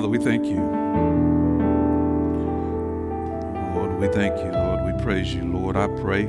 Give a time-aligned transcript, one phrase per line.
[0.00, 0.56] Father, we thank you.
[3.74, 4.50] Lord, we thank you.
[4.50, 5.44] Lord, we praise you.
[5.44, 6.24] Lord, I pray.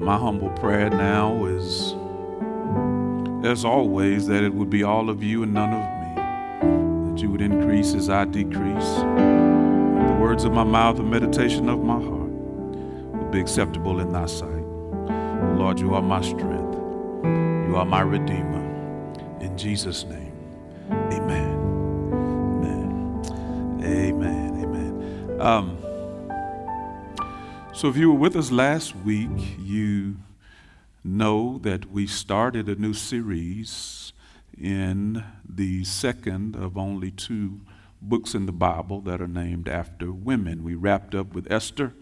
[0.00, 1.94] My humble prayer now is,
[3.46, 7.12] as always, that it would be all of you and none of me.
[7.12, 8.94] That you would increase as I decrease.
[8.96, 12.32] The words of my mouth and meditation of my heart
[13.12, 14.64] will be acceptable in thy sight.
[15.56, 16.74] Lord, you are my strength.
[17.68, 18.64] You are my redeemer.
[19.40, 20.25] In Jesus' name,
[25.46, 25.78] Um,
[27.72, 30.16] so, if you were with us last week, you
[31.04, 34.12] know that we started a new series
[34.60, 37.60] in the second of only two
[38.02, 40.64] books in the Bible that are named after women.
[40.64, 41.92] We wrapped up with Esther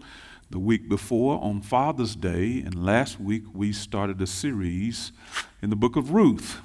[0.49, 5.11] the week before on Father's Day, and last week we started a series
[5.61, 6.61] in the book of Ruth.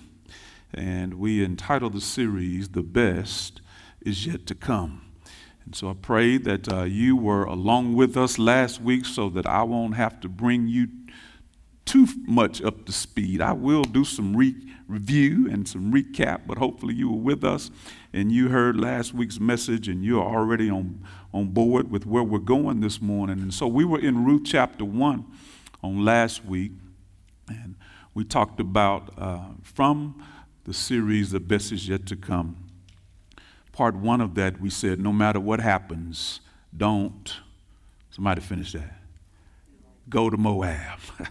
[0.73, 3.61] And we entitled the series, The Best
[4.01, 5.10] Is Yet to Come.
[5.71, 9.47] And so I pray that uh, you were along with us last week so that
[9.47, 10.89] I won't have to bring you
[11.85, 13.41] too much up to speed.
[13.41, 14.57] I will do some re-
[14.89, 17.71] review and some recap, but hopefully you were with us
[18.13, 22.41] and you heard last week's message and you're already on, on board with where we're
[22.41, 23.39] going this morning.
[23.39, 25.25] And so we were in Ruth chapter 1
[25.85, 26.73] on last week,
[27.47, 27.77] and
[28.13, 30.21] we talked about uh, from
[30.65, 32.70] the series The Best Is Yet to Come.
[33.73, 36.41] Part one of that, we said, no matter what happens,
[36.77, 37.33] don't,
[38.11, 39.01] somebody finish that,
[40.09, 40.99] go to Moab.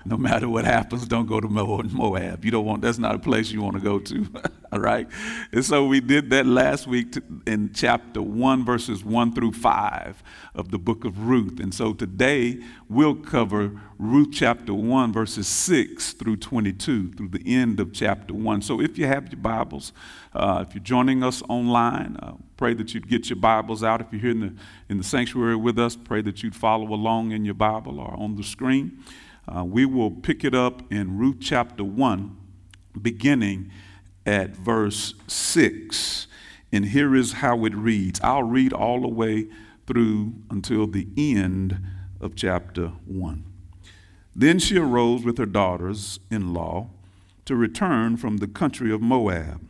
[0.04, 2.44] no matter what happens, don't go to Moab.
[2.44, 4.26] You don't want, that's not a place you want to go to.
[4.72, 5.08] All right?
[5.52, 7.16] And so we did that last week
[7.46, 10.22] in chapter 1, verses 1 through 5
[10.54, 11.58] of the book of Ruth.
[11.58, 17.80] And so today we'll cover Ruth chapter 1, verses 6 through 22, through the end
[17.80, 18.62] of chapter 1.
[18.62, 19.92] So if you have your Bibles,
[20.34, 24.00] uh, if you're joining us online, uh, pray that you'd get your Bibles out.
[24.00, 24.54] If you're here in the,
[24.90, 28.36] in the sanctuary with us, pray that you'd follow along in your Bible or on
[28.36, 29.02] the screen.
[29.48, 32.36] Uh, we will pick it up in Ruth chapter 1,
[33.00, 33.70] beginning
[34.26, 36.26] at verse 6.
[36.70, 38.20] And here is how it reads.
[38.22, 39.48] I'll read all the way
[39.86, 41.80] through until the end
[42.20, 43.44] of chapter 1.
[44.36, 46.90] Then she arose with her daughters in law
[47.46, 49.62] to return from the country of Moab.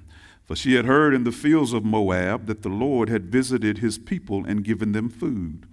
[0.45, 3.97] For she had heard in the fields of Moab that the Lord had visited his
[3.97, 5.67] people and given them food.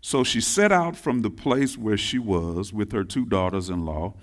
[0.00, 3.84] So she set out from the place where she was with her two daughters in
[3.84, 4.14] law,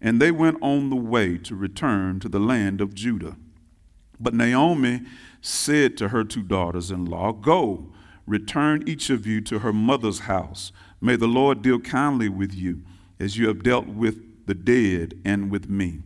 [0.00, 3.36] and they went on the way to return to the land of Judah.
[4.20, 5.02] But Naomi
[5.40, 7.92] said to her two daughters in law, Go,
[8.26, 10.72] return each of you to her mother's house.
[11.00, 12.82] May the Lord deal kindly with you,
[13.18, 16.00] as you have dealt with the dead and with me.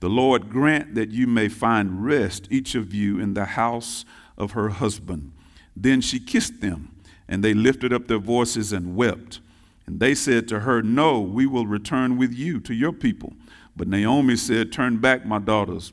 [0.00, 4.04] The Lord grant that you may find rest, each of you, in the house
[4.36, 5.32] of her husband.
[5.74, 6.95] Then she kissed them
[7.28, 9.40] and they lifted up their voices and wept.
[9.86, 13.34] And they said to her, No, we will return with you to your people.
[13.76, 15.92] But Naomi said, Turn back, my daughters.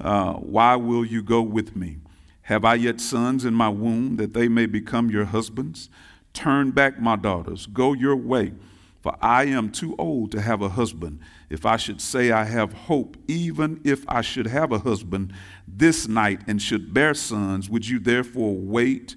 [0.00, 1.98] Uh, why will you go with me?
[2.42, 5.88] Have I yet sons in my womb that they may become your husbands?
[6.34, 7.66] Turn back, my daughters.
[7.66, 8.52] Go your way,
[9.00, 11.20] for I am too old to have a husband.
[11.48, 15.32] If I should say I have hope, even if I should have a husband
[15.66, 19.16] this night and should bear sons, would you therefore wait?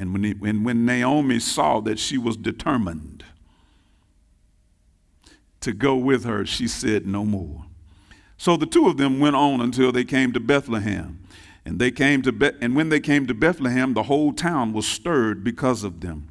[0.00, 3.22] And when, he, when, when Naomi saw that she was determined
[5.60, 7.66] to go with her, she said no more.
[8.38, 11.22] So the two of them went on until they came to Bethlehem.
[11.66, 14.86] And they came to Be- and when they came to Bethlehem, the whole town was
[14.86, 16.28] stirred because of them.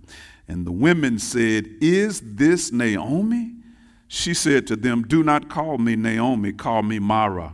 [0.47, 3.53] And the women said, Is this Naomi?
[4.07, 7.53] She said to them, Do not call me Naomi, call me Mara,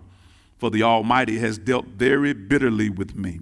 [0.57, 3.41] for the Almighty has dealt very bitterly with me.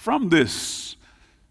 [0.00, 0.96] from this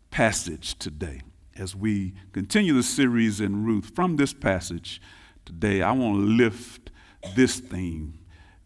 [0.10, 1.22] passage today,
[1.56, 5.00] as we continue the series in Ruth, from this passage
[5.46, 6.90] today, I want to lift
[7.36, 8.18] this theme.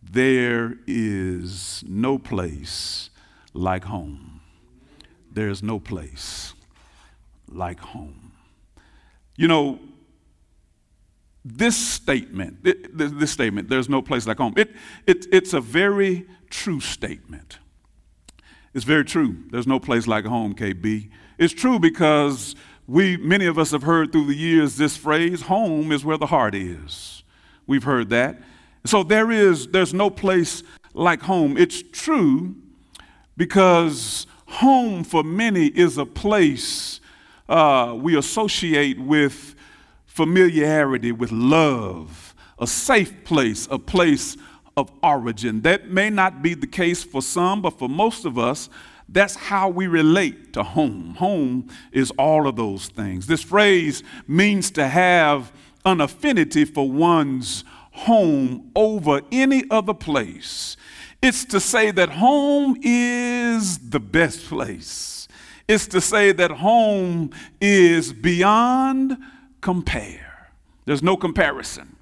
[0.02, 3.10] There is no place
[3.54, 4.40] like home.
[5.30, 6.54] There is no place
[7.52, 8.32] like home.
[9.36, 9.80] You know,
[11.44, 14.72] this statement, this statement, there's no place like home, it,
[15.06, 17.60] it, it's a very true statement.
[18.74, 19.38] It's very true.
[19.52, 21.10] There's no place like home, KB.
[21.38, 22.56] It's true because
[22.88, 26.26] we, many of us have heard through the years this phrase, home is where the
[26.26, 27.24] heart is.
[27.68, 28.42] We've heard that.
[28.86, 31.58] So there is, there's no place like home.
[31.58, 32.56] It's true
[33.38, 37.00] because home for many is a place
[37.50, 39.56] uh, we associate with
[40.06, 44.38] familiarity, with love, a safe place, a place
[44.76, 45.62] of origin.
[45.62, 48.70] That may not be the case for some, but for most of us,
[49.10, 51.16] that's how we relate to home.
[51.16, 53.28] Home is all of those things.
[53.28, 55.52] This phrase means to have
[55.86, 60.78] an affinity for one's home over any other place.
[61.22, 65.28] It's to say that home is the best place.
[65.68, 67.32] It's to say that home
[67.62, 69.18] is beyond
[69.62, 70.50] compare.
[70.86, 71.93] There's no comparison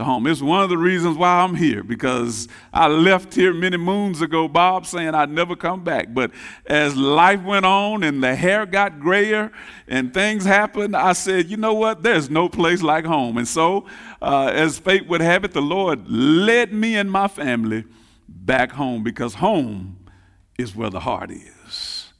[0.00, 0.26] to home.
[0.26, 4.48] It's one of the reasons why I'm here because I left here many moons ago,
[4.48, 6.12] Bob, saying I'd never come back.
[6.12, 6.32] But
[6.66, 9.52] as life went on and the hair got grayer
[9.86, 12.02] and things happened, I said, you know what?
[12.02, 13.36] There's no place like home.
[13.38, 13.86] And so,
[14.20, 17.84] uh, as fate would have it, the Lord led me and my family
[18.26, 19.98] back home because home
[20.58, 22.12] is where the heart is.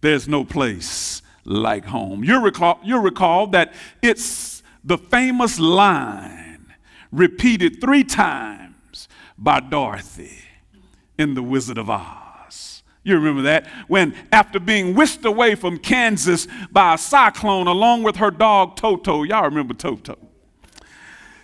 [0.00, 2.24] There's no place like home.
[2.24, 3.72] You recall, you recall that
[4.02, 6.43] it's the famous line
[7.14, 9.08] repeated three times
[9.38, 10.38] by Dorothy
[11.18, 12.82] in The Wizard of Oz.
[13.04, 13.66] You remember that?
[13.86, 19.22] When, after being whisked away from Kansas by a cyclone along with her dog Toto,
[19.22, 20.18] y'all remember Toto,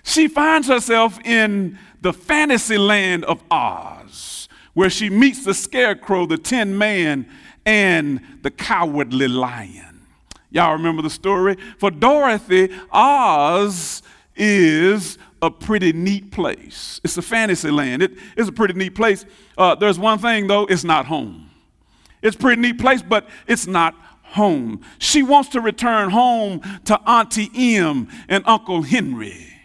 [0.03, 6.39] she finds herself in the fantasy land of Oz, where she meets the scarecrow, the
[6.39, 7.27] tin man,
[7.67, 10.07] and the cowardly lion.
[10.51, 11.57] Y'all remember the story?
[11.79, 14.03] For Dorothy, Oz
[14.41, 17.01] is a pretty neat place.
[17.05, 18.03] It's a fantasy land.
[18.03, 19.25] It, it's a pretty neat place.
[19.57, 21.51] Uh, there's one thing though, it's not home.
[22.23, 24.81] It's a pretty neat place, but it's not home.
[24.99, 29.60] She wants to return home to Auntie Em and Uncle Henry.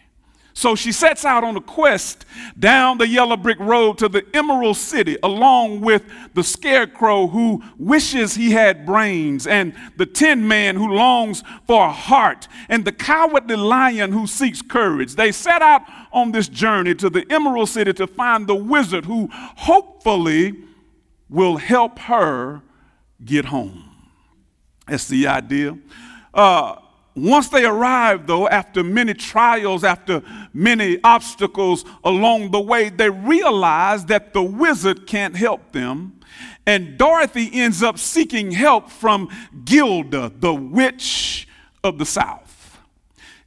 [0.57, 2.25] So she sets out on a quest
[2.57, 8.35] down the yellow brick road to the Emerald City, along with the scarecrow who wishes
[8.35, 13.57] he had brains, and the tin man who longs for a heart, and the cowardly
[13.57, 15.15] lion who seeks courage.
[15.15, 15.81] They set out
[16.13, 20.55] on this journey to the Emerald City to find the wizard who hopefully
[21.29, 22.61] will help her
[23.25, 23.83] get home.
[24.87, 25.77] That's the idea.
[26.33, 26.77] Uh,
[27.15, 30.21] once they arrived, though, after many trials, after
[30.53, 36.19] many obstacles along the way, they realized that the wizard can't help them.
[36.65, 39.29] And Dorothy ends up seeking help from
[39.63, 41.47] Gilda, the witch
[41.83, 42.79] of the South.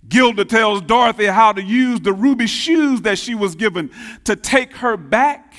[0.09, 3.91] Gilda tells Dorothy how to use the ruby shoes that she was given
[4.25, 5.55] to take her back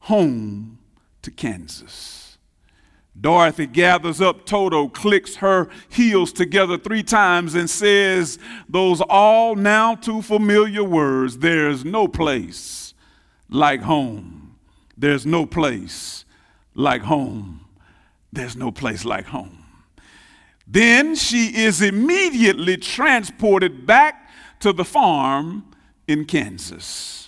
[0.00, 0.78] home
[1.22, 2.25] to Kansas.
[3.18, 9.94] Dorothy gathers up Toto, clicks her heels together three times, and says those all now
[9.94, 12.94] too familiar words There's no place
[13.48, 14.56] like home.
[14.96, 16.24] There's no place
[16.74, 17.66] like home.
[18.32, 19.64] There's no place like home.
[20.66, 24.28] Then she is immediately transported back
[24.60, 25.64] to the farm
[26.08, 27.25] in Kansas.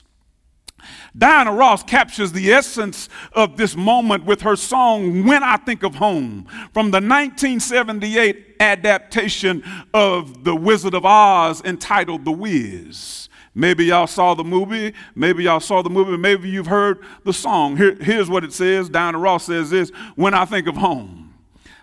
[1.17, 5.97] Diana Ross captures the essence of this moment with her song, When I Think of
[5.97, 9.63] Home, from the 1978 adaptation
[9.95, 13.29] of The Wizard of Oz entitled The Wiz.
[13.55, 17.77] Maybe y'all saw the movie, maybe y'all saw the movie, maybe you've heard the song.
[17.77, 21.35] Here, here's what it says Diana Ross says this When I think of home,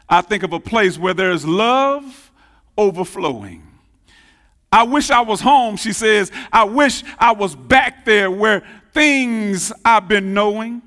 [0.08, 2.32] I think of a place where there's love
[2.78, 3.64] overflowing.
[4.72, 6.32] I wish I was home, she says.
[6.52, 8.64] I wish I was back there where
[8.96, 10.82] things I've been knowing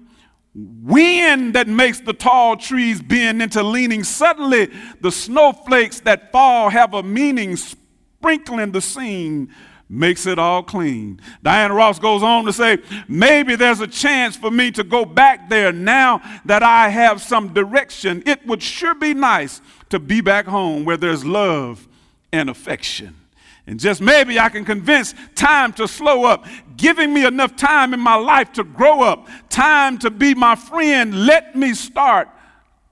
[0.54, 4.02] wind that makes the tall trees bend into leaning.
[4.02, 9.54] Suddenly, the snowflakes that fall have a meaning, sprinkling the scene
[9.88, 11.20] makes it all clean.
[11.42, 15.48] Diana Ross goes on to say, maybe there's a chance for me to go back
[15.48, 18.22] there now that I have some direction.
[18.26, 19.60] It would sure be nice
[19.90, 21.86] to be back home where there's love
[22.32, 23.14] and affection.
[23.68, 26.46] And just maybe I can convince time to slow up,
[26.78, 31.26] giving me enough time in my life to grow up, time to be my friend.
[31.26, 32.30] Let me start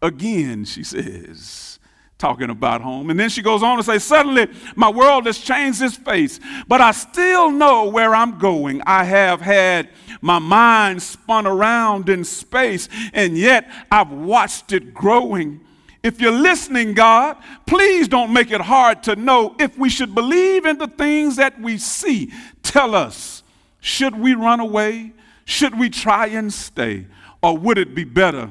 [0.03, 1.79] again, she says,
[2.19, 3.09] talking about home.
[3.09, 6.83] And then she goes on to say, Suddenly my world has changed its face, but
[6.83, 8.83] I still know where I'm going.
[8.87, 9.89] I have had
[10.21, 15.66] my mind spun around in space, and yet I've watched it growing.
[16.07, 17.37] If you're listening, God,
[17.67, 21.61] please don't make it hard to know if we should believe in the things that
[21.61, 22.33] we see.
[22.63, 23.43] Tell us,
[23.81, 25.15] should we run away?
[25.47, 27.09] Should we try and stay?
[27.43, 28.51] Or would it be better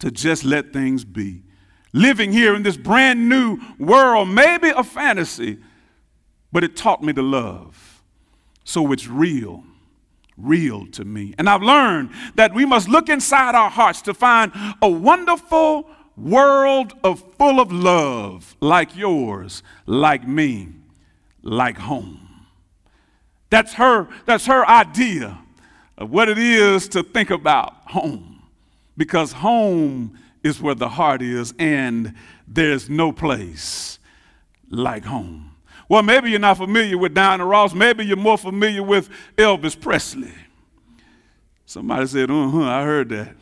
[0.00, 1.44] to just let things be?
[1.92, 5.58] Living here in this brand new world, maybe a fantasy,
[6.50, 8.02] but it taught me to love.
[8.64, 9.62] So it's real
[10.36, 11.32] real to me.
[11.38, 14.50] And I've learned that we must look inside our hearts to find
[14.82, 20.68] a wonderful world of full of love like yours, like me,
[21.42, 22.46] like home.
[23.50, 25.38] That's her, that's her idea
[25.96, 28.42] of what it is to think about home.
[28.96, 32.14] Because home is where the heart is, and
[32.46, 33.98] there's no place
[34.70, 35.50] like home.
[35.88, 37.74] Well, maybe you're not familiar with Diana Ross.
[37.74, 40.32] Maybe you're more familiar with Elvis Presley.
[41.66, 43.36] Somebody said, uh huh, I heard that.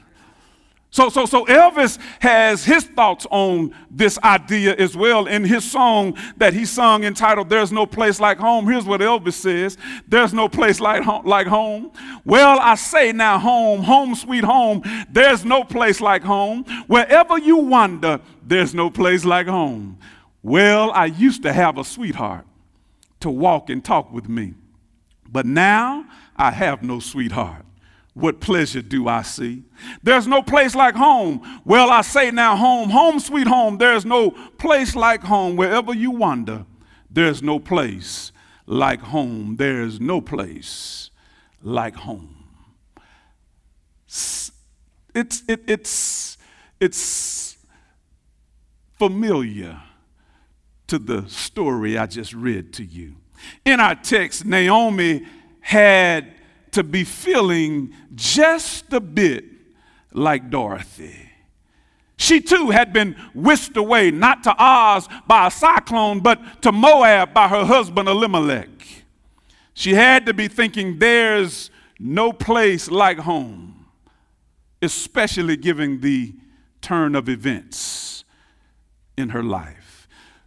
[0.93, 6.19] So, so, so Elvis has his thoughts on this idea as well in his song
[6.37, 8.69] that he sung entitled There's No Place Like Home.
[8.69, 11.93] Here's what Elvis says There's no place like like home.
[12.27, 14.83] Well, I say now, home, home, sweet home.
[15.11, 16.65] There's no place like home.
[16.89, 19.99] Wherever you wander, there's no place like home.
[20.43, 22.45] Well, I used to have a sweetheart
[23.21, 24.53] to walk and talk with me,
[25.27, 26.05] but now
[26.37, 27.65] I have no sweetheart
[28.15, 29.63] what pleasure do I see?
[30.03, 31.61] There's no place like home.
[31.65, 33.79] Well, I say now, home, home, sweet home.
[33.79, 35.57] There's no place like home.
[35.57, 36.67] Wherever you wander,
[37.11, 38.31] there's no place
[38.67, 39.57] like home.
[39.57, 41.11] There's no place
[41.63, 42.37] like home.
[45.15, 46.37] It's, it, it's,
[46.81, 47.57] it's
[48.99, 49.81] familiar
[50.87, 53.15] to the story I just read to you.
[53.65, 55.27] In our text, Naomi
[55.61, 56.35] had
[56.73, 59.45] to be feeling just a bit
[60.13, 61.31] like Dorothy.
[62.17, 67.35] She too had been whisked away, not to Oz by a cyclone, but to Moab
[67.35, 68.69] by her husband Elimelech.
[69.75, 73.87] She had to be thinking, there's no place like home,
[74.81, 76.35] especially given the
[76.81, 78.25] turn of events
[79.17, 79.82] in her life.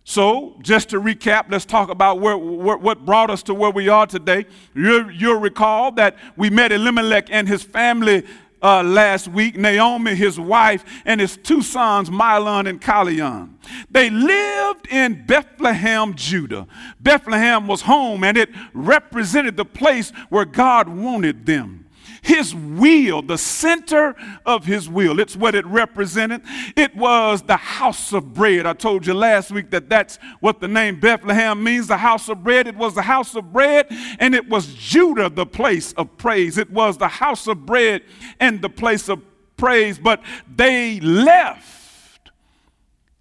[0.07, 3.89] So, just to recap, let's talk about where, where, what brought us to where we
[3.89, 4.45] are today.
[4.75, 8.23] You'll, you'll recall that we met Elimelech and his family
[8.61, 13.57] uh, last week, Naomi, his wife, and his two sons, Mahlon and Chilion.
[13.89, 16.67] They lived in Bethlehem, Judah.
[16.99, 21.84] Bethlehem was home, and it represented the place where God wanted them
[22.25, 24.15] his will, the center
[24.47, 25.19] of his will.
[25.19, 26.41] It's what it represented.
[26.75, 28.65] It was the house of bread.
[28.65, 32.43] I told you last week that that's what the name Bethlehem means the house of
[32.43, 32.65] bread.
[32.65, 33.85] It was the house of bread,
[34.17, 36.57] and it was Judah, the place of praise.
[36.57, 38.01] It was the house of bread
[38.39, 39.21] and the place of
[39.55, 39.99] praise.
[39.99, 42.31] But they left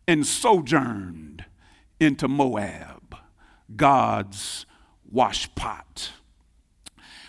[0.09, 1.45] and sojourned
[2.01, 3.17] into Moab,
[3.77, 4.65] God's
[5.15, 6.09] washpot.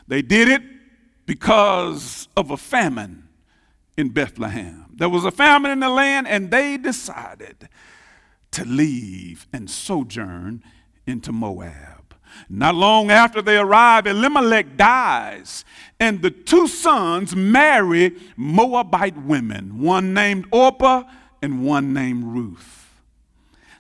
[0.07, 0.61] They did it
[1.25, 3.27] because of a famine
[3.97, 4.85] in Bethlehem.
[4.93, 7.69] There was a famine in the land, and they decided
[8.51, 10.63] to leave and sojourn
[11.05, 12.15] into Moab.
[12.49, 15.63] Not long after they arrive, Elimelech dies,
[15.99, 21.03] and the two sons marry Moabite women, one named Orpah
[21.41, 22.84] and one named Ruth.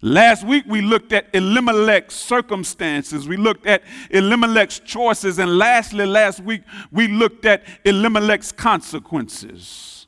[0.01, 3.27] Last week we looked at Elimelech's circumstances.
[3.27, 5.39] We looked at Elimelech's choices.
[5.39, 6.61] And lastly, last week
[6.91, 10.07] we looked at Elimelech's consequences.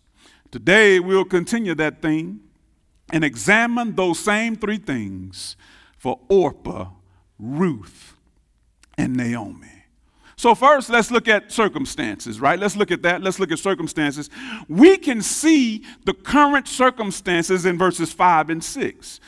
[0.51, 2.41] Today we'll continue that theme
[3.11, 5.55] and examine those same three things
[5.97, 6.89] for Orpah,
[7.39, 8.15] Ruth,
[8.97, 9.67] and Naomi.
[10.39, 12.59] So, first, let's look at circumstances, right?
[12.59, 13.23] Let's look at that.
[13.23, 14.29] Let's look at circumstances.
[14.67, 19.19] We can see the current circumstances in verses 5 and 6.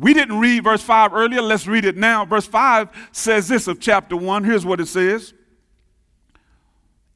[0.00, 1.42] We didn't read verse 5 earlier.
[1.42, 2.24] Let's read it now.
[2.24, 4.44] Verse 5 says this of chapter 1.
[4.44, 5.34] Here's what it says.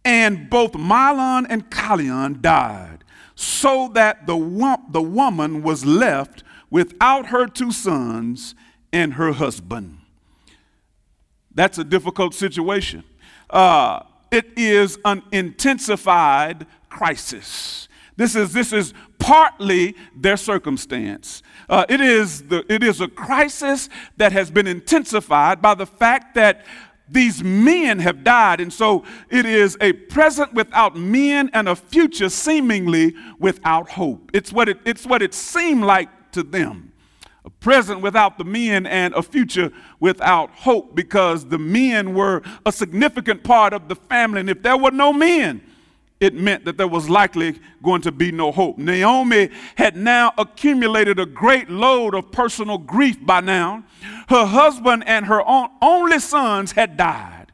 [0.04, 3.02] And both Mahlon and Chilion died,
[3.34, 8.54] so that the, wo- the woman was left without her two sons
[8.92, 9.98] and her husband.
[11.54, 13.02] That's a difficult situation.
[13.48, 17.88] Uh, it is an intensified crisis.
[18.16, 21.42] This is, this is partly their circumstance.
[21.68, 26.34] Uh, it, is the, it is a crisis that has been intensified by the fact
[26.34, 26.64] that
[27.08, 32.28] these men have died, and so it is a present without men and a future
[32.28, 34.30] seemingly without hope.
[34.34, 36.92] It's what it, it's what it seemed like to them.
[37.44, 39.70] A present without the men and a future
[40.00, 44.40] without hope because the men were a significant part of the family.
[44.40, 45.62] And if there were no men,
[46.20, 48.78] it meant that there was likely going to be no hope.
[48.78, 53.84] Naomi had now accumulated a great load of personal grief by now.
[54.28, 55.42] Her husband and her
[55.82, 57.52] only sons had died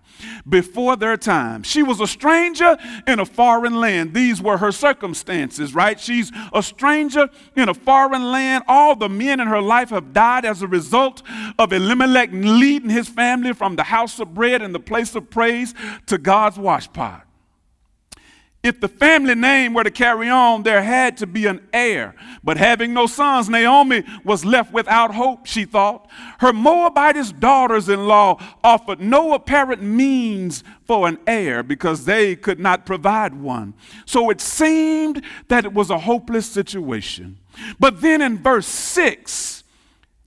[0.49, 1.63] before their time.
[1.63, 2.77] She was a stranger
[3.07, 4.15] in a foreign land.
[4.15, 5.99] These were her circumstances, right?
[5.99, 8.65] She's a stranger in a foreign land.
[8.69, 11.23] All the men in her life have died as a result
[11.59, 15.75] of Elimelech leading his family from the house of bread and the place of praise
[16.07, 17.23] to God's washpot.
[18.63, 22.15] If the family name were to carry on, there had to be an heir.
[22.45, 26.09] But having no sons, Naomi was left without hope, she thought.
[26.39, 32.61] Her Moabitess daughters in law offered no apparent means for an heir because they could
[32.61, 33.75] not provide one.
[34.07, 37.39] So it seemed that it was a hopeless situation.
[37.81, 39.65] But then in verse 6,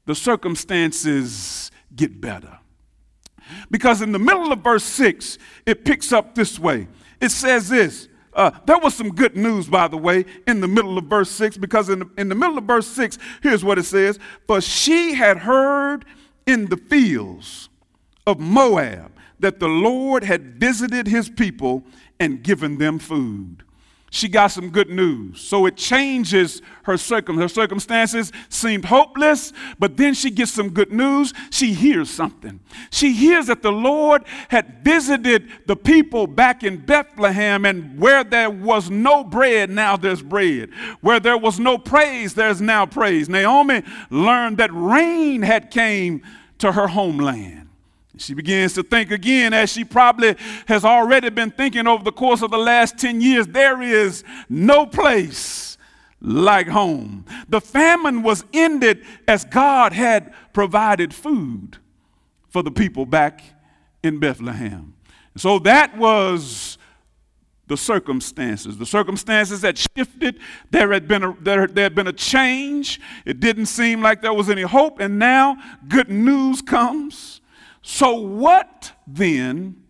[0.06, 2.60] the circumstances get better.
[3.72, 6.88] Because in the middle of verse 6, it picks up this way
[7.22, 8.10] it says this.
[8.36, 11.58] Uh, there was some good news, by the way, in the middle of verse 6,
[11.58, 14.20] because in the, in the middle of verse 6, here's what it says.
[14.46, 16.04] For she had heard
[16.46, 17.70] in the fields
[18.28, 21.84] of Moab that the Lord had visited his people
[22.20, 23.64] and given them food
[24.16, 25.42] she got some good news.
[25.42, 27.38] So it changes her circum.
[27.38, 31.34] Her circumstances seemed hopeless, but then she gets some good news.
[31.50, 32.62] She hears something.
[32.92, 38.50] She hears that the Lord had visited the people back in Bethlehem, and where there
[38.50, 40.70] was no bread, now there's bread.
[41.02, 43.28] Where there was no praise, there's now praise.
[43.28, 46.22] Naomi learned that rain had came
[46.60, 47.65] to her homeland.
[48.18, 50.36] She begins to think again, as she probably
[50.68, 54.86] has already been thinking over the course of the last 10 years there is no
[54.86, 55.78] place
[56.22, 57.26] like home.
[57.50, 61.78] The famine was ended as God had provided food
[62.50, 63.44] for the people back
[64.02, 64.94] in Bethlehem.
[65.36, 66.78] So that was
[67.68, 68.78] the circumstances.
[68.78, 70.40] The circumstances had shifted.
[70.72, 73.02] There had been a, there, there had been a change.
[73.26, 77.42] It didn't seem like there was any hope, and now good news comes.
[77.88, 79.84] So, what then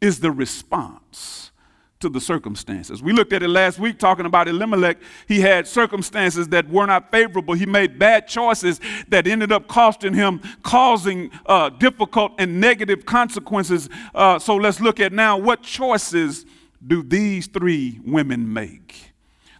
[0.00, 1.50] is the response
[1.98, 3.02] to the circumstances?
[3.02, 4.98] We looked at it last week talking about Elimelech.
[5.26, 7.54] He had circumstances that were not favorable.
[7.54, 13.88] He made bad choices that ended up costing him, causing uh, difficult and negative consequences.
[14.14, 16.46] Uh, so, let's look at now what choices
[16.86, 19.12] do these three women make?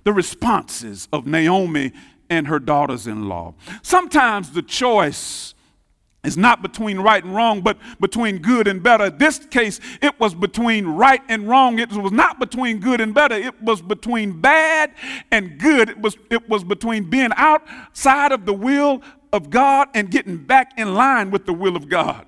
[0.04, 1.90] The responses of Naomi
[2.30, 3.54] and her daughters in law.
[3.82, 5.54] Sometimes the choice
[6.22, 9.08] it's not between right and wrong, but between good and better.
[9.08, 11.78] This case, it was between right and wrong.
[11.78, 13.34] It was not between good and better.
[13.34, 14.92] It was between bad
[15.30, 15.88] and good.
[15.88, 19.00] It was, it was between being outside of the will
[19.32, 22.26] of God and getting back in line with the will of God.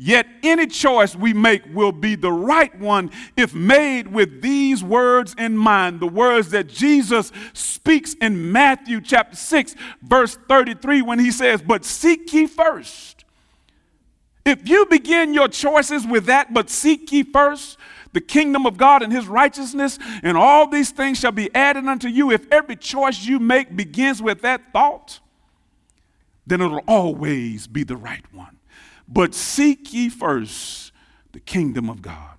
[0.00, 5.34] Yet any choice we make will be the right one if made with these words
[5.36, 5.98] in mind.
[5.98, 11.84] The words that Jesus speaks in Matthew chapter 6, verse 33, when he says, But
[11.84, 13.24] seek ye first.
[14.46, 17.76] If you begin your choices with that, but seek ye first
[18.12, 22.08] the kingdom of God and his righteousness, and all these things shall be added unto
[22.08, 22.30] you.
[22.30, 25.18] If every choice you make begins with that thought,
[26.46, 28.57] then it'll always be the right one.
[29.08, 30.92] But seek ye first
[31.32, 32.36] the kingdom of God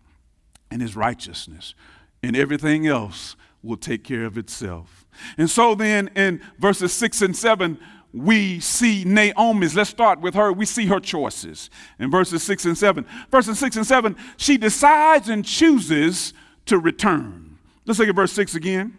[0.70, 1.74] and his righteousness,
[2.22, 5.06] and everything else will take care of itself.
[5.38, 7.80] And so then in verses 6 and 7,
[8.14, 12.78] we see Naomi's, let's start with her, we see her choices in verses 6 and
[12.78, 13.06] 7.
[13.30, 16.34] Verses 6 and 7, she decides and chooses
[16.66, 17.58] to return.
[17.86, 18.98] Let's look at verse 6 again.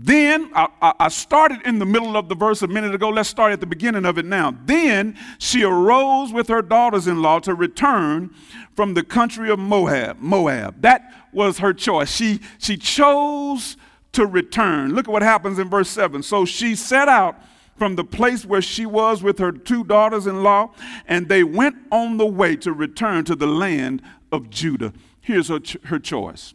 [0.00, 3.08] Then I, I, started in the middle of the verse a minute ago.
[3.08, 4.56] Let's start at the beginning of it now.
[4.64, 8.32] Then she arose with her daughters in law to return
[8.76, 10.20] from the country of Moab.
[10.20, 10.82] Moab.
[10.82, 12.14] That was her choice.
[12.14, 13.76] She, she chose
[14.12, 14.94] to return.
[14.94, 16.22] Look at what happens in verse 7.
[16.22, 17.42] So she set out
[17.76, 20.70] from the place where she was with her two daughters in law,
[21.08, 24.92] and they went on the way to return to the land of Judah.
[25.20, 26.54] Here's her, her choice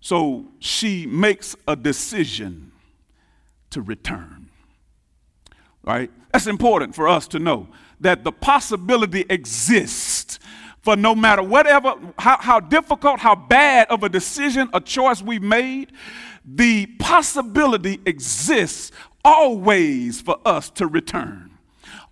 [0.00, 2.72] So she makes a decision
[3.70, 4.50] to return.
[5.82, 6.10] Right?
[6.32, 7.68] That's important for us to know
[8.00, 10.38] that the possibility exists
[10.82, 15.38] for no matter whatever, how, how difficult, how bad of a decision, a choice we
[15.38, 15.92] made,
[16.44, 18.92] the possibility exists
[19.24, 21.47] always for us to return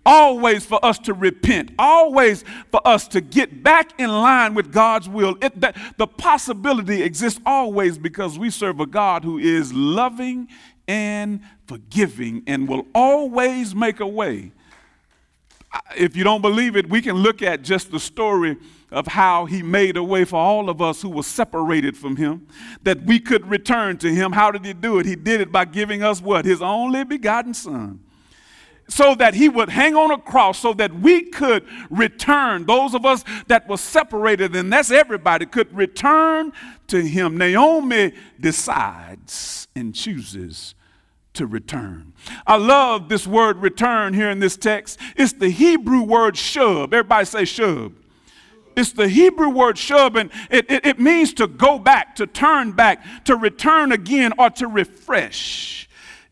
[0.07, 5.09] always for us to repent, always for us to get back in line with God's
[5.09, 5.37] will.
[5.41, 10.47] It, that, the possibility exists always because we serve a God who is loving
[10.87, 14.53] and forgiving and will always make a way.
[15.97, 18.55] If you don't believe it, we can look at just the story
[18.89, 22.47] of how he made a way for all of us who were separated from him,
[22.83, 24.31] that we could return to him.
[24.31, 25.05] How did he do it?
[25.05, 26.45] He did it by giving us what?
[26.45, 27.99] His only begotten son
[28.87, 32.65] so that he would hang on a cross so that we could return.
[32.65, 36.53] Those of us that were separated and that's everybody could return
[36.87, 37.37] to him.
[37.37, 40.73] Naomi decides and chooses
[41.33, 42.13] to return.
[42.45, 44.99] I love this word return here in this text.
[45.15, 46.93] It's the hebrew word shub.
[46.93, 47.93] Everybody say shub.
[48.77, 52.73] It's the Hebrew word shub, and it, it, it means to go back, to turn
[52.73, 55.86] back, to return again, or to refresh.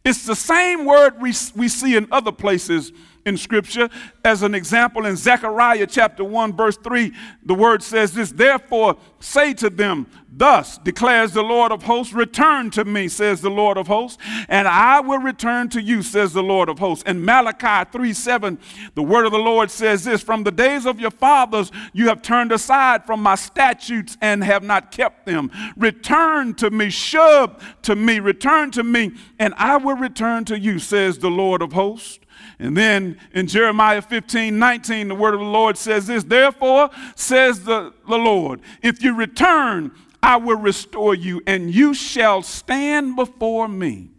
[0.05, 2.91] It's the same word we, we see in other places
[3.25, 3.89] in Scripture.
[4.23, 7.11] As an example, in Zechariah chapter 1, verse 3,
[7.43, 10.07] the word says this Therefore, say to them,
[10.37, 14.67] Thus declares the Lord of hosts, Return to me, says the Lord of hosts, and
[14.67, 17.03] I will return to you, says the Lord of hosts.
[17.07, 18.59] In Malachi 3 7,
[18.95, 22.21] the word of the Lord says this From the days of your fathers, you have
[22.21, 25.49] turned aside from my statutes and have not kept them.
[25.77, 30.79] Return to me, shub to me, return to me, and I will return to you,
[30.79, 32.19] says the Lord of hosts.
[32.59, 37.63] And then in Jeremiah 15 19, the word of the Lord says this Therefore, says
[37.63, 39.91] the, the Lord, if you return,
[40.23, 44.09] I will restore you, and you shall stand before me.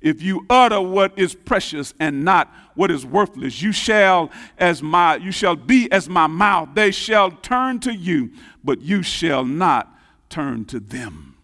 [0.00, 5.16] If you utter what is precious and not what is worthless, you shall as my
[5.16, 6.68] you shall be as my mouth.
[6.74, 8.30] They shall turn to you,
[8.62, 9.92] but you shall not
[10.28, 11.36] turn to them.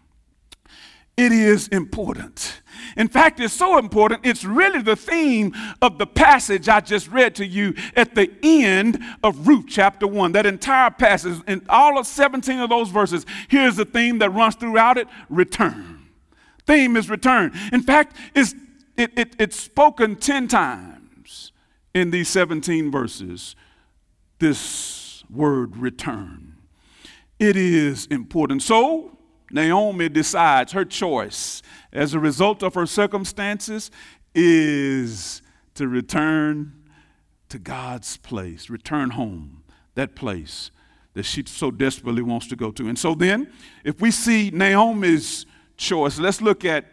[1.17, 2.61] It is important.
[2.97, 7.35] In fact, it's so important, it's really the theme of the passage I just read
[7.35, 10.31] to you at the end of Ruth chapter 1.
[10.33, 14.55] That entire passage, in all of 17 of those verses, here's the theme that runs
[14.55, 16.09] throughout it return.
[16.65, 17.51] Theme is return.
[17.71, 18.55] In fact, it's,
[18.97, 21.51] it, it, it's spoken 10 times
[21.93, 23.55] in these 17 verses.
[24.39, 26.55] This word return.
[27.39, 28.61] It is important.
[28.61, 29.17] So,
[29.51, 31.61] Naomi decides her choice
[31.93, 33.91] as a result of her circumstances
[34.35, 35.41] is
[35.75, 36.73] to return
[37.49, 39.63] to God's place, return home,
[39.95, 40.71] that place
[41.13, 42.89] that she so desperately wants to go to.
[42.89, 43.51] And so then,
[43.83, 45.45] if we see Naomi's
[45.77, 46.85] choice, let's look at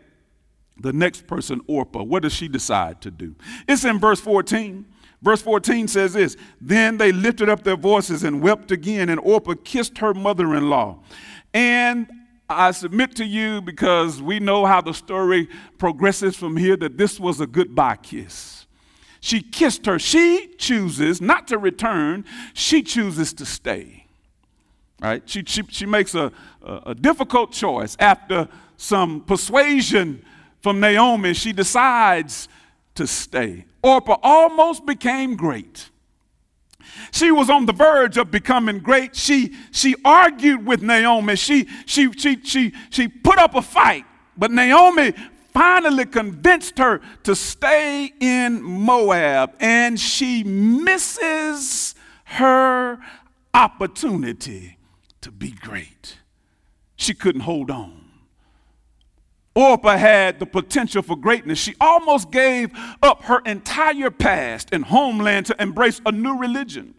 [0.78, 2.02] the next person, Orpah.
[2.02, 3.34] What does she decide to do?
[3.66, 4.84] It's in verse 14.
[5.22, 9.54] Verse 14 says this Then they lifted up their voices and wept again, and Orpah
[9.64, 11.00] kissed her mother in law.
[11.52, 12.08] And
[12.50, 17.20] I submit to you because we know how the story progresses from here that this
[17.20, 18.66] was a goodbye kiss.
[19.20, 19.98] She kissed her.
[19.98, 24.06] She chooses not to return, she chooses to stay.
[25.00, 25.22] Right?
[25.28, 26.32] She, she, she makes a,
[26.62, 27.96] a, a difficult choice.
[28.00, 30.24] After some persuasion
[30.60, 32.48] from Naomi, she decides
[32.96, 33.64] to stay.
[33.82, 35.88] Orpah almost became great.
[37.12, 39.16] She was on the verge of becoming great.
[39.16, 41.36] She, she argued with Naomi.
[41.36, 44.04] She, she, she, she, she put up a fight.
[44.36, 45.12] But Naomi
[45.52, 52.98] finally convinced her to stay in Moab, and she misses her
[53.52, 54.78] opportunity
[55.20, 56.18] to be great.
[56.96, 58.09] She couldn't hold on.
[59.54, 61.58] Orpah had the potential for greatness.
[61.58, 62.70] She almost gave
[63.02, 66.94] up her entire past and homeland to embrace a new religion.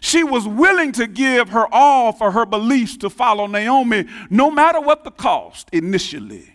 [0.00, 4.80] She was willing to give her all for her beliefs to follow Naomi, no matter
[4.80, 6.52] what the cost initially.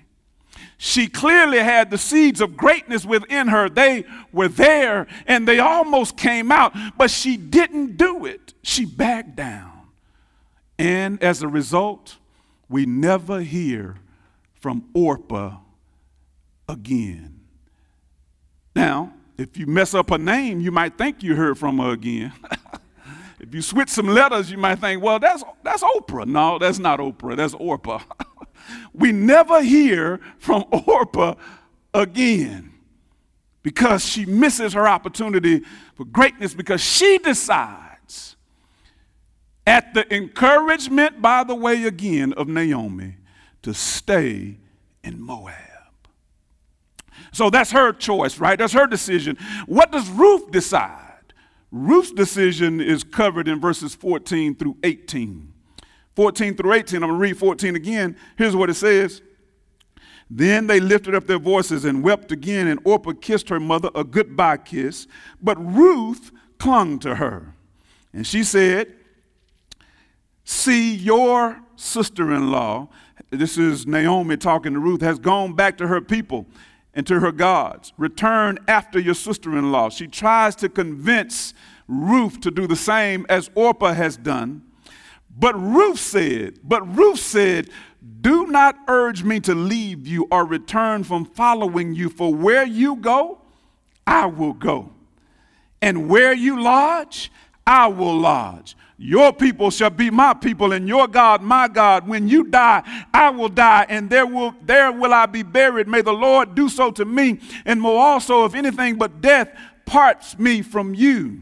[0.78, 3.70] She clearly had the seeds of greatness within her.
[3.70, 8.56] They were there and they almost came out, but she didn't do it.
[8.64, 9.72] She backed down.
[10.80, 12.18] And as a result,
[12.68, 13.98] we never hear
[14.62, 15.58] from Orpah
[16.70, 17.40] again.
[18.76, 22.32] Now, if you mess up her name, you might think you heard from her again.
[23.40, 26.28] if you switch some letters, you might think, well, that's, that's Oprah.
[26.28, 28.00] No, that's not Oprah, that's Orpah.
[28.94, 31.36] we never hear from Orpah
[31.94, 32.72] again
[33.64, 35.62] because she misses her opportunity
[35.96, 38.36] for greatness because she decides,
[39.68, 43.18] at the encouragement, by the way, again, of Naomi,
[43.64, 44.58] to stay
[45.04, 45.56] in Moab.
[47.32, 48.58] So that's her choice, right?
[48.58, 49.38] That's her decision.
[49.66, 51.34] What does Ruth decide?
[51.72, 55.54] Ruth's decision is covered in verses 14 through 18.
[56.16, 58.18] 14 through 18, I'm going to read 14 again.
[58.38, 59.22] Here's what it says.
[60.30, 64.04] Then they lifted up their voices and wept again, and Orpah kissed her mother a
[64.04, 65.08] goodbye kiss,
[65.42, 67.54] but Ruth clung to her.
[68.14, 68.94] And she said,
[70.44, 72.90] See, your sister in law,
[73.32, 76.46] this is Naomi talking to Ruth, has gone back to her people
[76.94, 77.94] and to her gods.
[77.98, 79.90] Return after your sister in law.
[79.90, 81.54] She tries to convince
[81.88, 84.64] Ruth to do the same as Orpah has done.
[85.38, 87.70] But Ruth said, but Ruth said,
[88.20, 92.98] do not urge me to leave you or return from following you, for where you
[92.98, 93.42] go,
[94.06, 94.92] I will go.
[95.82, 97.32] And where you lodge,
[97.66, 98.76] I will lodge.
[99.04, 102.08] Your people shall be my people, and your God my God.
[102.08, 105.88] When you die, I will die, and there will there will I be buried.
[105.88, 109.50] May the Lord do so to me, and more also, if anything but death
[109.88, 111.42] parts me from you.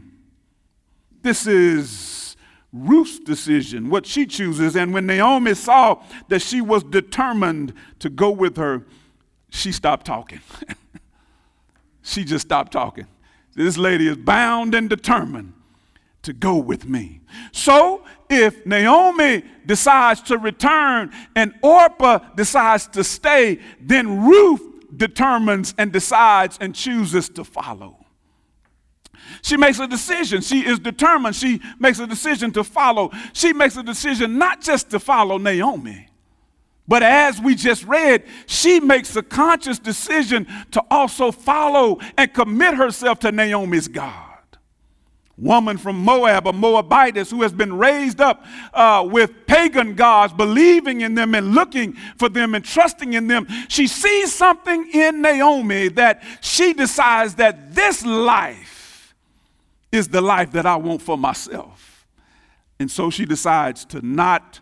[1.20, 2.34] This is
[2.72, 4.74] Ruth's decision, what she chooses.
[4.74, 8.86] And when Naomi saw that she was determined to go with her,
[9.50, 10.40] she stopped talking.
[12.02, 13.06] she just stopped talking.
[13.54, 15.52] This lady is bound and determined
[16.22, 17.20] to go with me.
[17.52, 24.62] So if Naomi decides to return and Orpah decides to stay, then Ruth
[24.96, 27.96] determines and decides and chooses to follow.
[29.42, 30.40] She makes a decision.
[30.42, 31.36] She is determined.
[31.36, 33.10] She makes a decision to follow.
[33.32, 36.08] She makes a decision not just to follow Naomi,
[36.88, 42.74] but as we just read, she makes a conscious decision to also follow and commit
[42.74, 44.29] herself to Naomi's God
[45.40, 51.00] woman from Moab, a Moabitess who has been raised up uh, with pagan gods, believing
[51.00, 53.46] in them and looking for them and trusting in them.
[53.68, 59.14] She sees something in Naomi that she decides that this life
[59.90, 62.06] is the life that I want for myself.
[62.78, 64.60] And so she decides to not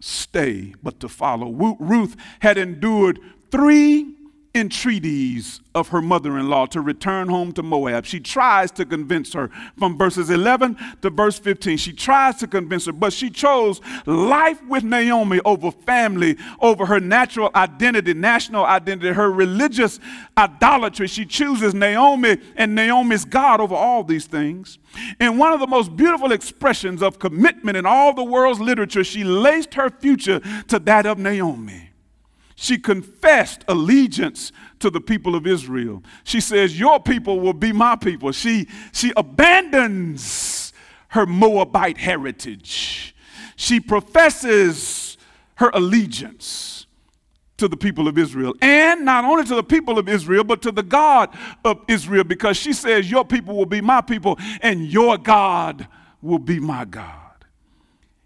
[0.00, 1.50] stay, but to follow.
[1.78, 4.14] Ruth had endured three
[4.54, 8.04] entreaties of her mother in law to return home to Moab.
[8.04, 11.76] She tries to convince her from verses 11 to verse 15.
[11.76, 16.98] She tries to convince her, but she chose life with Naomi over family, over her
[16.98, 20.00] natural identity, national identity, her religious
[20.36, 21.06] idolatry.
[21.06, 24.78] She chooses Naomi and Naomi's God over all these things.
[25.20, 29.22] In one of the most beautiful expressions of commitment in all the world's literature, she
[29.22, 31.89] laced her future to that of Naomi.
[32.60, 36.02] She confessed allegiance to the people of Israel.
[36.24, 38.32] She says, Your people will be my people.
[38.32, 40.74] She, she abandons
[41.08, 43.16] her Moabite heritage.
[43.56, 45.16] She professes
[45.54, 46.84] her allegiance
[47.56, 48.52] to the people of Israel.
[48.60, 52.58] And not only to the people of Israel, but to the God of Israel, because
[52.58, 55.88] she says, Your people will be my people, and your God
[56.20, 57.46] will be my God.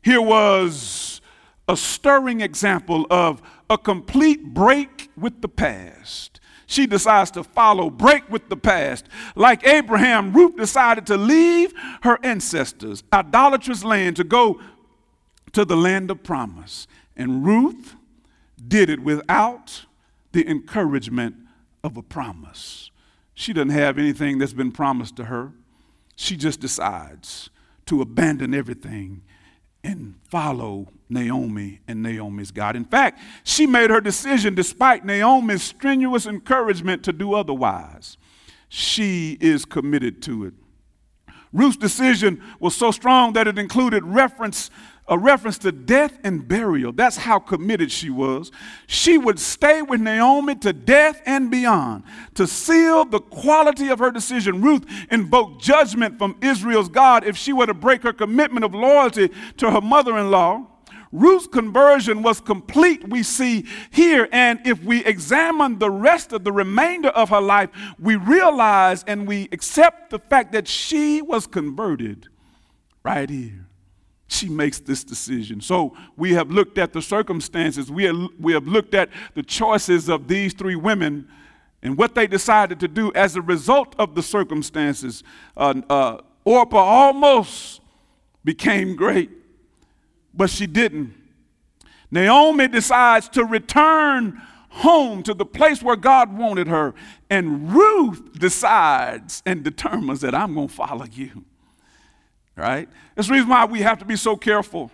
[0.03, 1.21] Here was
[1.69, 6.41] a stirring example of a complete break with the past.
[6.67, 9.07] She decides to follow, break with the past.
[9.35, 11.73] Like Abraham, Ruth decided to leave
[12.03, 14.61] her ancestors' idolatrous land to go
[15.53, 16.87] to the land of promise.
[17.17, 17.95] And Ruth
[18.67, 19.85] did it without
[20.33, 21.37] the encouragement
[21.83, 22.91] of a promise.
[23.35, 25.53] She doesn't have anything that's been promised to her.
[26.17, 27.51] She just decides
[27.87, 29.23] to abandon everything
[29.83, 32.77] and follow Naomi and Naomi's God.
[32.77, 38.17] In fact, she made her decision despite Naomi's strenuous encouragement to do otherwise.
[38.69, 40.55] She is committed to it.
[41.53, 44.71] Ruth's decision was so strong that it included reference
[45.07, 46.91] a reference to death and burial.
[46.93, 48.51] That's how committed she was.
[48.87, 52.05] She would stay with Naomi to death and beyond.
[52.35, 57.53] To seal the quality of her decision, Ruth invoked judgment from Israel's God if she
[57.53, 60.67] were to break her commitment of loyalty to her mother in law.
[61.15, 64.29] Ruth's conversion was complete, we see here.
[64.33, 69.27] And if we examine the rest of the remainder of her life, we realize and
[69.27, 72.27] we accept the fact that she was converted
[73.05, 73.67] right here
[74.27, 75.61] she makes this decision.
[75.61, 80.09] So we have looked at the circumstances, we have, we have looked at the choices
[80.09, 81.29] of these three women
[81.83, 85.23] and what they decided to do as a result of the circumstances.
[85.57, 87.81] Uh, uh, Orpah almost
[88.45, 89.31] became great,
[90.37, 91.15] but she didn't.
[92.11, 96.95] Naomi decides to return home to the place where God wanted her,
[97.31, 101.45] and Ruth decides and determines that I'm going to follow you
[102.57, 102.89] right?
[103.15, 104.91] That's the reason why we have to be so careful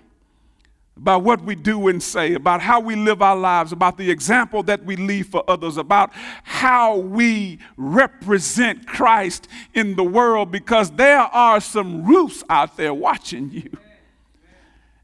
[0.96, 4.62] about what we do and say, about how we live our lives, about the example
[4.64, 6.10] that we leave for others, about
[6.42, 13.50] how we represent Christ in the world, because there are some Ruths out there watching
[13.50, 13.70] you.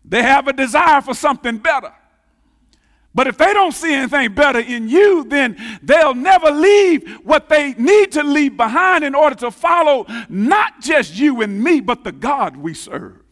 [0.09, 1.93] They have a desire for something better.
[3.15, 7.73] But if they don't see anything better in you, then they'll never leave what they
[7.73, 12.13] need to leave behind in order to follow not just you and me, but the
[12.13, 13.23] God we serve.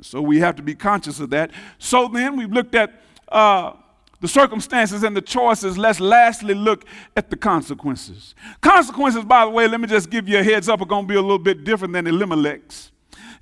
[0.00, 1.50] So we have to be conscious of that.
[1.78, 3.74] So then we've looked at uh,
[4.20, 5.76] the circumstances and the choices.
[5.76, 8.34] Let's lastly look at the consequences.
[8.62, 11.08] Consequences, by the way, let me just give you a heads up, are going to
[11.08, 12.90] be a little bit different than Elimelech's.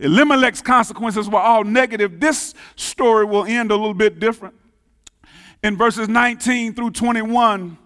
[0.01, 2.21] Elimelech's consequences were all negative.
[2.21, 4.55] This story will end a little bit different.
[5.63, 7.77] In verses 19 through 21,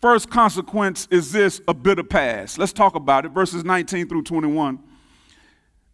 [0.00, 2.58] first consequence is this a bitter past.
[2.58, 3.30] Let's talk about it.
[3.30, 4.80] Verses 19 through 21.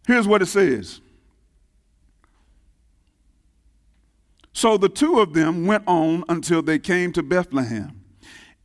[0.07, 1.01] Here's what it says
[4.53, 7.99] So the two of them went on until they came to Bethlehem.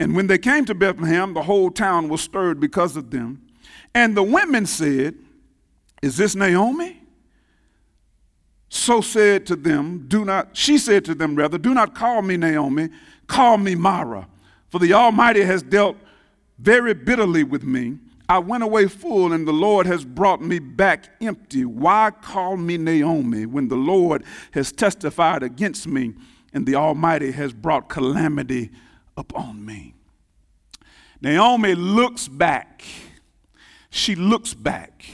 [0.00, 3.42] And when they came to Bethlehem, the whole town was stirred because of them.
[3.94, 5.16] And the women said,
[6.02, 7.02] Is this Naomi?
[8.68, 12.36] So said to them, Do not, she said to them, rather, Do not call me
[12.36, 12.90] Naomi,
[13.26, 14.28] call me Mara,
[14.68, 15.96] for the Almighty has dealt
[16.58, 17.98] very bitterly with me.
[18.28, 21.64] I went away full, and the Lord has brought me back empty.
[21.64, 26.12] Why call me Naomi when the Lord has testified against me,
[26.52, 28.70] and the Almighty has brought calamity
[29.16, 29.94] upon me?
[31.22, 32.84] Naomi looks back.
[33.88, 35.06] She looks back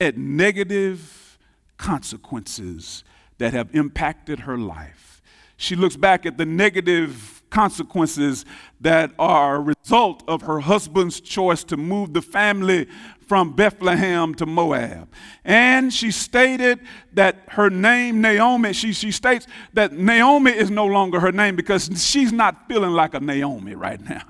[0.00, 1.38] at negative
[1.76, 3.04] consequences
[3.38, 5.22] that have impacted her life.
[5.56, 8.44] She looks back at the negative consequences
[8.80, 12.88] that are a result of her husband's choice to move the family
[13.20, 15.08] from Bethlehem to Moab.
[15.44, 16.80] And she stated
[17.12, 21.88] that her name, Naomi, she, she states that Naomi is no longer her name because
[21.96, 24.24] she's not feeling like a Naomi right now.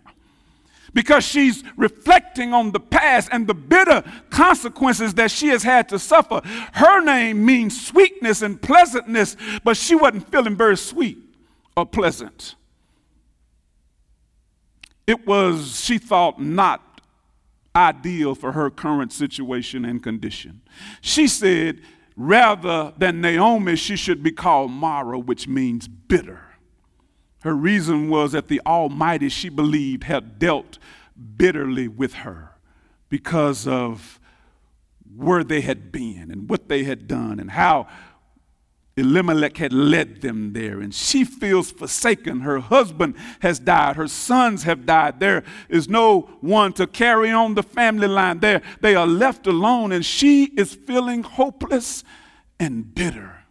[0.94, 5.98] Because she's reflecting on the past and the bitter consequences that she has had to
[5.98, 6.40] suffer.
[6.72, 11.18] Her name means sweetness and pleasantness, but she wasn't feeling very sweet
[11.76, 12.54] or pleasant.
[15.06, 16.80] It was, she thought, not
[17.76, 20.62] ideal for her current situation and condition.
[21.00, 21.80] She said,
[22.16, 26.43] rather than Naomi, she should be called Mara, which means bitter.
[27.44, 30.78] Her reason was that the Almighty, she believed, had dealt
[31.36, 32.52] bitterly with her
[33.10, 34.18] because of
[35.14, 37.86] where they had been and what they had done and how
[38.96, 42.40] Elimelech had led them there, and she feels forsaken.
[42.40, 45.20] Her husband has died, her sons have died.
[45.20, 48.40] There is no one to carry on the family line.
[48.40, 52.04] There, they are left alone, and she is feeling hopeless
[52.58, 53.43] and bitter.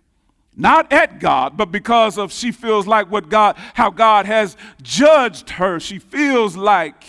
[0.55, 5.51] Not at God, but because of she feels like what God, how God has judged
[5.51, 5.79] her.
[5.79, 7.03] She feels like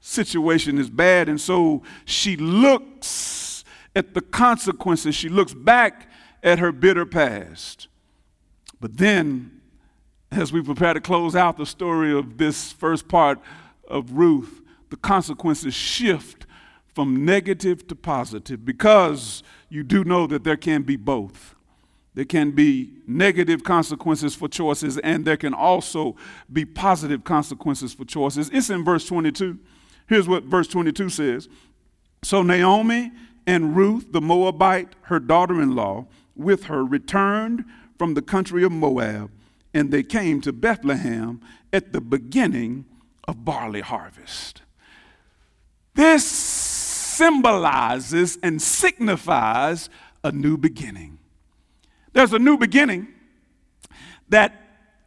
[0.00, 3.64] situation is bad, and so she looks
[3.96, 5.14] at the consequences.
[5.14, 6.08] She looks back
[6.42, 7.88] at her bitter past.
[8.80, 9.60] But then,
[10.30, 13.40] as we prepare to close out the story of this first part
[13.88, 16.46] of Ruth, the consequences shift
[16.86, 21.54] from negative to positive because you do know that there can be both.
[22.18, 26.16] There can be negative consequences for choices, and there can also
[26.52, 28.50] be positive consequences for choices.
[28.52, 29.56] It's in verse 22.
[30.08, 31.48] Here's what verse 22 says
[32.24, 33.12] So Naomi
[33.46, 37.64] and Ruth, the Moabite, her daughter in law, with her returned
[37.96, 39.30] from the country of Moab,
[39.72, 41.40] and they came to Bethlehem
[41.72, 42.84] at the beginning
[43.28, 44.62] of barley harvest.
[45.94, 49.88] This symbolizes and signifies
[50.24, 51.17] a new beginning.
[52.12, 53.08] There's a new beginning
[54.28, 54.52] that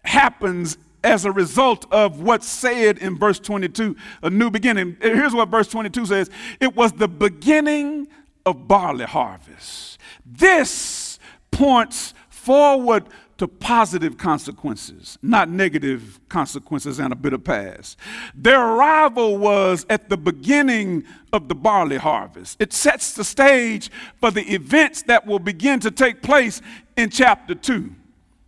[0.04, 4.98] happens as a result of what's said in verse 22, a new beginning.
[5.02, 6.30] Here's what verse 22 says
[6.60, 8.08] it was the beginning
[8.46, 9.98] of barley harvest.
[10.26, 13.06] This points forward
[13.38, 17.98] to positive consequences, not negative consequences and a bitter past.
[18.36, 22.62] Their arrival was at the beginning of the barley harvest.
[22.62, 23.90] It sets the stage
[24.20, 26.62] for the events that will begin to take place
[27.02, 27.96] in chapter 2.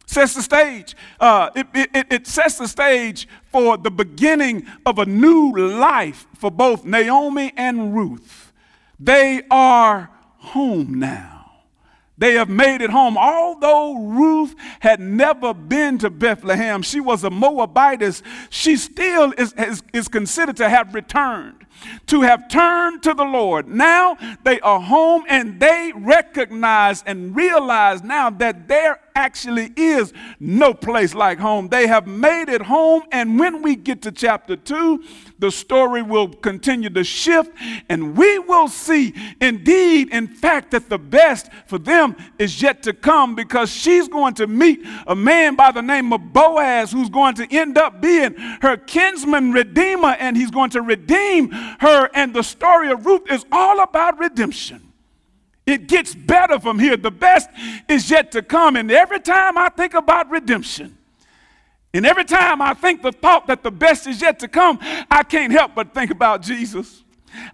[0.06, 0.96] Sets the stage.
[1.20, 6.52] Uh, it, it, it sets the stage for the beginning of a new life for
[6.52, 8.54] both Naomi and Ruth.
[9.00, 11.34] They are home now.
[12.18, 13.18] They have made it home.
[13.18, 19.82] Although Ruth had never been to Bethlehem, she was a Moabitess, she still is, is,
[19.94, 21.66] is considered to have returned,
[22.08, 23.68] to have turned to the Lord.
[23.68, 30.74] Now they are home and they recognize and realize now that there actually is no
[30.74, 31.68] place like home.
[31.68, 35.04] They have made it home, and when we get to chapter 2,
[35.40, 37.52] the story will continue to shift,
[37.90, 42.94] and we will see indeed, in fact, that the best for them is yet to
[42.94, 47.36] come because she's going to meet a man by the name of Boaz who's going
[47.36, 52.10] to end up being her kinsman redeemer, and he's going to redeem her.
[52.14, 54.94] And the story of Ruth is all about redemption.
[55.66, 56.98] It gets better from here.
[56.98, 57.50] The best
[57.88, 58.76] is yet to come.
[58.76, 60.98] And every time I think about redemption,
[61.94, 65.24] and every time I think the thought that the best is yet to come, I
[65.24, 67.03] can't help but think about Jesus.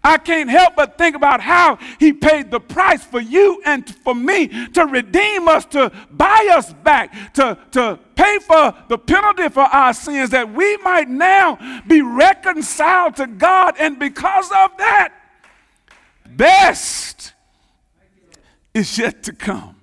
[0.03, 4.15] I can't help but think about how he paid the price for you and for
[4.15, 9.61] me to redeem us, to buy us back, to, to pay for the penalty for
[9.61, 13.75] our sins, that we might now be reconciled to God.
[13.79, 15.13] And because of that,
[16.27, 17.33] best
[18.73, 19.75] is yet to come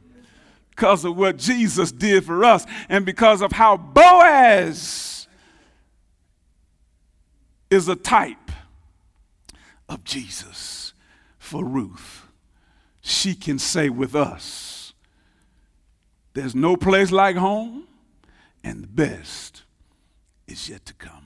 [0.70, 5.26] because of what Jesus did for us and because of how Boaz
[7.70, 8.45] is a type
[9.88, 10.92] of Jesus
[11.38, 12.26] for Ruth.
[13.00, 14.92] She can say with us,
[16.34, 17.84] There's no place like home,
[18.64, 19.62] and the best
[20.46, 21.25] is yet to come.